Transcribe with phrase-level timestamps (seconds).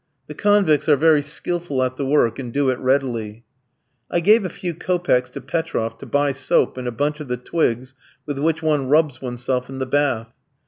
[0.25, 3.45] The convicts are very skilful at the work, and do it readily.
[4.09, 7.37] I gave a few kopecks to Petroff to buy soap and a bunch of the
[7.37, 7.93] twigs
[8.25, 10.33] with which one rubs oneself in the bath.